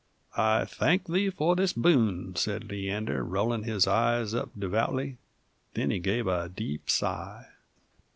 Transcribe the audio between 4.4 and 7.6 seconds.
devoutly; then he gave a deep sigh.